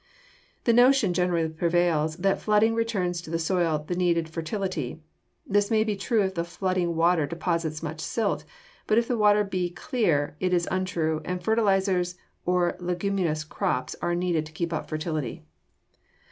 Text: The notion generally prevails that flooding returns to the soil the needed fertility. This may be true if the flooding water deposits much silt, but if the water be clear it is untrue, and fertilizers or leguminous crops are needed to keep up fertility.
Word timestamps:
The 0.63 0.73
notion 0.73 1.13
generally 1.13 1.47
prevails 1.47 2.15
that 2.15 2.41
flooding 2.41 2.73
returns 2.73 3.21
to 3.21 3.29
the 3.29 3.37
soil 3.37 3.85
the 3.87 3.93
needed 3.95 4.27
fertility. 4.27 4.99
This 5.45 5.69
may 5.69 5.83
be 5.83 5.95
true 5.95 6.23
if 6.23 6.33
the 6.33 6.43
flooding 6.43 6.95
water 6.95 7.27
deposits 7.27 7.83
much 7.83 8.01
silt, 8.01 8.43
but 8.87 8.97
if 8.97 9.07
the 9.07 9.15
water 9.15 9.43
be 9.43 9.69
clear 9.69 10.35
it 10.39 10.53
is 10.55 10.67
untrue, 10.71 11.21
and 11.23 11.43
fertilizers 11.43 12.15
or 12.47 12.75
leguminous 12.79 13.43
crops 13.43 13.95
are 14.01 14.15
needed 14.15 14.47
to 14.47 14.51
keep 14.53 14.73
up 14.73 14.89
fertility. 14.89 15.43